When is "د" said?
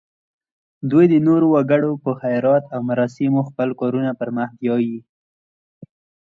1.13-1.15